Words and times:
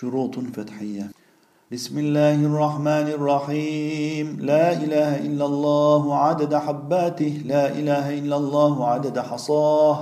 شروط 0.00 0.38
فتحية. 0.56 1.12
بسم 1.72 1.98
الله 1.98 2.34
الرحمن 2.34 3.06
الرحيم. 3.18 4.26
لا 4.40 4.72
إله 4.72 5.16
إلا 5.28 5.44
الله 5.44 6.16
عدد 6.16 6.54
حباته. 6.54 7.42
لا 7.44 7.68
إله 7.68 8.18
إلا 8.18 8.36
الله 8.36 8.86
عدد 8.86 9.18
حصاه. 9.18 9.96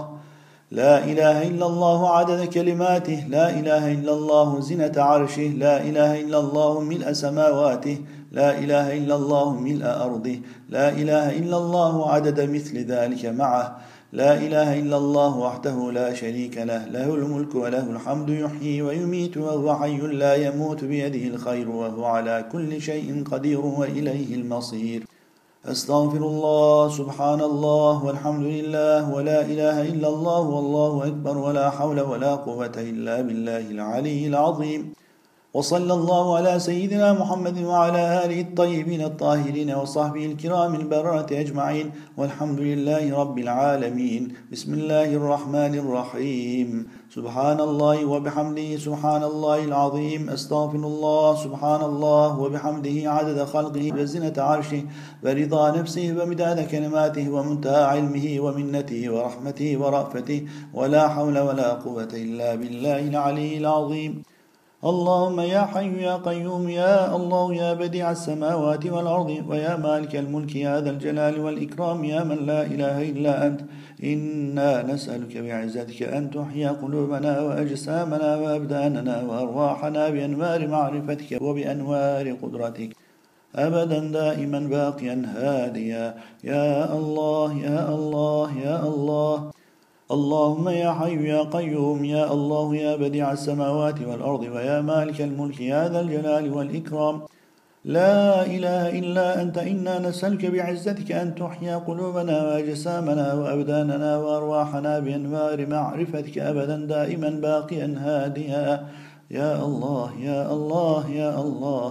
لا 0.70 1.04
إله 1.04 1.36
إلا 1.50 1.66
الله 1.66 2.10
عدد 2.16 2.40
كلماته. 2.44 3.26
لا 3.28 3.50
إله 3.50 3.92
إلا 3.92 4.12
الله 4.12 4.60
زنة 4.60 4.94
عرشه. 4.96 5.48
لا 5.66 5.82
إله 5.82 6.20
إلا 6.20 6.38
الله 6.38 6.80
ملء 6.80 7.12
سماواته. 7.12 7.98
لا 8.32 8.58
إله 8.58 8.86
إلا 8.98 9.14
الله 9.16 9.46
ملء 9.54 9.86
أرضه. 10.06 10.38
لا 10.70 10.88
إله 11.00 11.26
إلا 11.42 11.56
الله 11.56 12.10
عدد 12.10 12.38
مثل 12.50 12.74
ذلك 12.86 13.26
معه. 13.26 13.66
لا 14.12 14.34
إله 14.36 14.78
إلا 14.78 14.96
الله 14.96 15.38
وحده 15.38 15.92
لا 15.92 16.14
شريك 16.14 16.56
له 16.58 16.84
له 16.86 17.14
الملك 17.14 17.54
وله 17.54 17.90
الحمد 17.90 18.28
يحيي 18.28 18.82
ويميت 18.82 19.36
وهو 19.36 19.76
حي 19.76 19.98
لا 19.98 20.34
يموت 20.34 20.84
بيده 20.84 21.34
الخير 21.34 21.68
وهو 21.68 22.04
على 22.04 22.48
كل 22.52 22.80
شيء 22.80 23.24
قدير 23.30 23.60
وإليه 23.60 24.34
المصير. 24.34 25.04
أستغفر 25.64 26.16
الله 26.16 26.88
سبحان 26.88 27.40
الله 27.40 28.04
والحمد 28.04 28.46
لله 28.46 29.12
ولا 29.14 29.40
إله 29.40 29.82
إلا 29.82 30.08
الله 30.08 30.40
والله 30.40 31.06
أكبر 31.06 31.38
ولا 31.38 31.70
حول 31.70 32.00
ولا 32.00 32.34
قوة 32.34 32.76
إلا 32.76 33.20
بالله 33.20 33.70
العلي 33.70 34.26
العظيم. 34.26 34.92
وصلى 35.54 35.94
الله 35.94 36.36
على 36.36 36.58
سيدنا 36.60 37.12
محمد 37.12 37.62
وعلى 37.64 38.24
آله 38.24 38.40
الطيبين 38.40 39.02
الطاهرين 39.02 39.70
وصحبه 39.74 40.26
الكرام 40.26 40.74
البررة 40.74 41.26
أجمعين 41.32 41.90
والحمد 42.16 42.60
لله 42.60 43.18
رب 43.20 43.38
العالمين. 43.38 44.32
بسم 44.52 44.74
الله 44.74 45.14
الرحمن 45.14 45.74
الرحيم. 45.74 46.86
سبحان 47.14 47.60
الله 47.60 48.04
وبحمده 48.04 48.76
سبحان 48.76 49.22
الله 49.22 49.64
العظيم. 49.64 50.30
أستغفر 50.30 50.82
الله 50.92 51.36
سبحان 51.44 51.80
الله 51.80 52.38
وبحمده. 52.38 53.10
عدد 53.10 53.44
خلقه 53.44 53.92
وزنة 53.96 54.36
عرشه 54.36 54.82
ورضا 55.24 55.70
نفسه 55.80 56.16
ومداد 56.18 56.68
كلماته 56.68 57.30
ومنتهى 57.30 57.84
علمه 57.84 58.40
ومنته 58.40 59.10
ورحمته 59.10 59.76
ورأفته. 59.80 60.40
ولا 60.74 61.08
حول 61.08 61.38
ولا 61.38 61.72
قوة 61.72 62.12
إلا 62.12 62.54
بالله 62.54 63.00
العلي 63.08 63.58
العظيم. 63.58 64.22
اللهم 64.84 65.40
يا 65.40 65.60
حي 65.60 66.02
يا 66.02 66.16
قيوم 66.16 66.68
يا 66.68 67.16
الله 67.16 67.54
يا 67.54 67.72
بديع 67.74 68.10
السماوات 68.10 68.86
والأرض 68.86 69.44
ويا 69.48 69.76
مالك 69.76 70.16
الملك 70.16 70.56
يا 70.56 70.80
ذا 70.80 70.90
الجلال 70.90 71.40
والإكرام 71.40 72.04
يا 72.04 72.24
من 72.24 72.46
لا 72.46 72.62
إله 72.62 73.02
إلا 73.10 73.46
أنت. 73.46 73.60
إنا 74.04 74.82
نسألك 74.82 75.38
بعزتك 75.38 76.02
أن 76.02 76.30
تحيي 76.30 76.68
قلوبنا 76.68 77.40
وأجسامنا 77.40 78.36
وأبداننا 78.36 79.22
وأرواحنا 79.22 80.08
بأنوار 80.08 80.68
معرفتك 80.68 81.42
وبأنوار 81.42 82.32
قدرتك. 82.42 82.90
أبدا 83.56 83.98
دائما 83.98 84.60
باقيا 84.60 85.16
هاديا. 85.36 86.14
يا 86.44 86.94
الله 86.98 87.50
يا 87.58 87.88
الله 87.88 88.58
يا 88.66 88.76
الله. 88.82 89.50
اللهم 90.10 90.68
يا 90.68 90.92
حي 90.92 91.28
يا 91.28 91.42
قيوم 91.42 92.04
يا 92.04 92.32
الله 92.32 92.76
يا 92.76 92.96
بديع 92.96 93.32
السماوات 93.32 93.98
والأرض 94.08 94.40
ويا 94.40 94.80
مالك 94.80 95.20
الملك 95.20 95.60
يا 95.60 95.88
ذا 95.88 96.00
الجلال 96.00 96.52
والإكرام. 96.52 97.16
لا 97.84 98.46
إله 98.46 98.98
إلا 98.98 99.42
أنت 99.42 99.58
إنا 99.58 99.98
نسألك 99.98 100.46
بعزتك 100.46 101.12
أن 101.12 101.34
تحيا 101.34 101.76
قلوبنا 101.76 102.36
وأجسامنا 102.46 103.34
وأبداننا 103.34 104.18
وأرواحنا 104.18 104.98
بأنوار 104.98 105.66
معرفتك 105.66 106.38
أبدا 106.38 106.76
دائما 106.76 107.30
باقيا 107.30 107.88
هاديا. 108.04 108.86
يا 109.30 109.52
الله 109.64 110.10
يا 110.20 110.52
الله 110.52 111.10
يا 111.10 111.30
الله. 111.40 111.88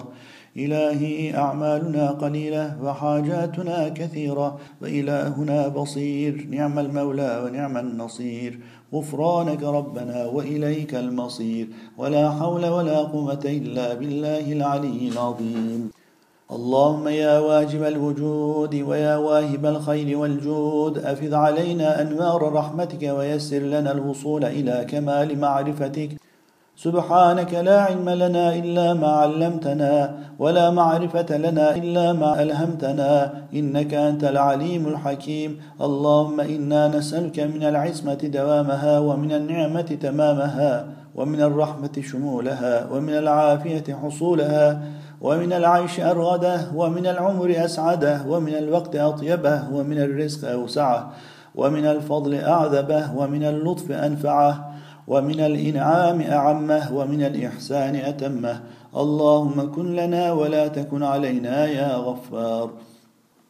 إلهي 0.57 1.37
أعمالنا 1.37 2.11
قليلة 2.11 2.77
وحاجاتنا 2.83 3.89
كثيرة 3.89 4.57
وإلهنا 4.81 5.67
بصير. 5.67 6.47
نعم 6.51 6.79
المولى 6.79 7.41
ونعم 7.45 7.77
النصير. 7.77 8.59
غفرانك 8.93 9.63
ربنا 9.63 10.25
وإليك 10.25 10.95
المصير. 10.95 11.67
ولا 11.97 12.31
حول 12.31 12.65
ولا 12.65 12.97
قوة 12.97 13.43
إلا 13.45 13.93
بالله 13.93 14.51
العلي 14.51 15.09
العظيم. 15.13 15.91
اللهم 16.51 17.07
يا 17.07 17.39
واجب 17.39 17.83
الوجود 17.83 18.75
ويا 18.75 19.15
واهب 19.17 19.65
الخير 19.65 20.17
والجود 20.17 20.97
أفض 20.97 21.33
علينا 21.33 22.01
أنوار 22.01 22.53
رحمتك 22.53 23.03
ويسر 23.03 23.59
لنا 23.59 23.91
الوصول 23.91 24.45
إلى 24.45 24.85
كمال 24.89 25.39
معرفتك. 25.39 26.09
سبحانك 26.77 27.53
لا 27.53 27.81
علم 27.81 28.09
لنا 28.09 28.55
إلا 28.55 28.93
ما 28.93 29.07
علمتنا 29.07 30.15
ولا 30.39 30.69
معرفة 30.69 31.37
لنا 31.37 31.75
إلا 31.75 32.13
ما 32.13 32.41
ألهمتنا 32.41 33.33
إنك 33.53 33.93
أنت 33.93 34.23
العليم 34.23 34.87
الحكيم. 34.87 35.59
اللهم 35.81 36.39
إنا 36.39 36.87
نسألك 36.87 37.39
من 37.39 37.63
العصمة 37.63 38.13
دوامها 38.13 38.99
ومن 38.99 39.31
النعمة 39.31 39.81
تمامها 39.81 40.85
ومن 41.15 41.41
الرحمة 41.41 41.95
شمولها 42.01 42.87
ومن 42.91 43.13
العافية 43.13 43.93
حصولها 44.03 44.81
ومن 45.21 45.53
العيش 45.53 45.99
أرغده 45.99 46.61
ومن 46.75 47.07
العمر 47.07 47.53
أسعده 47.57 48.21
ومن 48.27 48.53
الوقت 48.53 48.95
أطيبه 48.95 49.63
ومن 49.73 49.97
الرزق 49.97 50.51
أوسعه 50.51 51.11
ومن 51.55 51.85
الفضل 51.85 52.35
أعذبه 52.35 53.17
ومن 53.17 53.43
اللطف 53.43 53.91
أنفعه 53.91 54.66
ومن 55.07 55.39
الإنعام 55.39 56.21
أعمه 56.21 56.93
ومن 56.93 57.23
الإحسان 57.23 57.95
أتمه. 57.95 58.59
اللهم 58.97 59.71
كن 59.75 59.95
لنا 59.95 60.31
ولا 60.31 60.67
تكن 60.67 61.03
علينا 61.03 61.65
يا 61.65 61.95
غفار. 61.95 62.69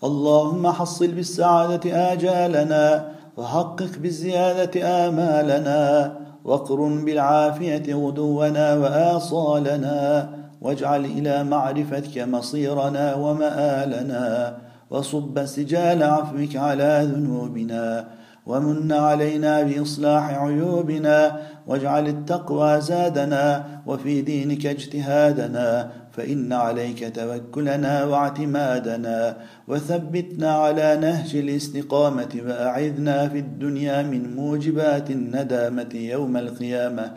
اللهم 0.03 0.67
حصل 0.67 1.07
بالسعادة 1.07 2.13
آجالنا 2.13 3.11
وحقق 3.37 3.91
بالزيادة 4.01 5.07
آمالنا 5.07 6.13
وقرن 6.45 7.05
بالعافية 7.05 7.95
غدونا 7.95 8.75
وآصالنا 8.75 10.29
واجعل 10.61 11.05
إلى 11.05 11.43
معرفتك 11.43 12.17
مصيرنا 12.17 13.15
ومآلنا 13.15 14.57
وصب 14.89 15.45
سجال 15.45 16.03
عفوك 16.03 16.55
على 16.55 17.09
ذنوبنا 17.13 18.07
ومن 18.47 18.91
علينا 18.91 19.63
بإصلاح 19.63 20.29
عيوبنا 20.29 21.41
واجعل 21.67 22.07
التقوى 22.07 22.81
زادنا 22.81 23.65
وفي 23.85 24.21
دينك 24.21 24.65
اجتهادنا 24.65 25.91
فإن 26.11 26.53
عليك 26.53 27.15
توكلنا 27.15 28.05
واعتمادنا 28.05 29.37
وثبتنا 29.67 30.51
على 30.51 30.97
نهج 31.01 31.35
الاستقامة 31.35 32.33
وأعذنا 32.45 33.29
في 33.29 33.39
الدنيا 33.39 34.01
من 34.01 34.35
موجبات 34.35 35.11
الندامة 35.11 35.89
يوم 35.93 36.37
القيامة. 36.37 37.11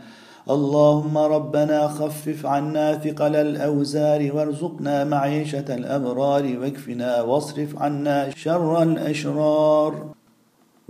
اللهم 0.51 1.19
ربنا 1.19 1.89
خفف 1.89 2.47
عنا 2.47 2.95
ثقل 2.95 3.37
الأوزار 3.37 4.31
وارزقنا 4.35 5.05
معيشة 5.05 5.75
الأبرار 5.75 6.59
واكفنا 6.61 7.21
واصرف 7.23 7.83
عنا 7.83 8.31
شر 8.37 8.83
الأشرار. 8.83 10.20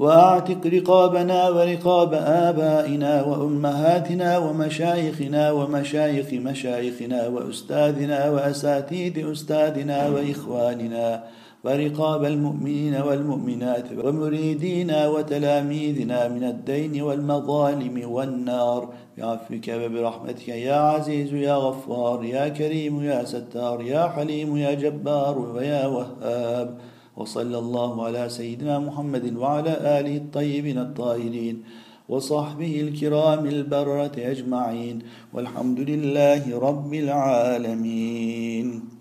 وأعتق 0.01 0.67
رقابنا 0.67 1.49
ورقاب 1.49 2.15
آبائنا 2.15 3.13
وأمهاتنا 3.25 4.39
ومشايخنا 4.39 5.53
ومشايخ 5.53 6.29
مشايخنا 6.33 7.29
وأستاذنا 7.29 8.31
وأساتيد 8.31 9.19
أستاذنا 9.19 10.09
وإخواننا 10.09 11.25
ورقاب 11.65 12.25
المؤمنين 12.25 12.95
والمؤمنات 12.95 13.85
ومريدينا 14.05 15.09
وتلاميذنا 15.09 16.29
من 16.29 16.45
الدين 16.45 17.03
والمظالم 17.03 18.11
والنار. 18.11 18.89
بعفوك 19.19 19.67
وبرحمتك 19.69 20.49
يا 20.49 20.75
عزيز 20.75 21.35
يا 21.35 21.55
غفار 21.55 22.25
يا 22.25 22.49
كريم 22.49 23.05
يا 23.05 23.25
ستار 23.25 23.83
يا 23.83 24.09
حليم 24.09 24.57
يا 24.57 24.73
جبار 24.75 25.39
ويا 25.39 25.87
وهاب. 25.87 26.69
وصلى 27.17 27.59
الله 27.59 28.05
على 28.05 28.29
سيدنا 28.29 28.79
محمد 28.79 29.37
وعلى 29.37 30.01
آله 30.01 30.17
الطيبين 30.17 30.79
الطاهرين 30.79 31.63
وصحبه 32.09 32.81
الكرام 32.81 33.47
البرة 33.47 34.13
أجمعين 34.19 35.03
والحمد 35.33 35.81
لله 35.81 36.59
رب 36.59 36.95
العالمين. 36.95 39.00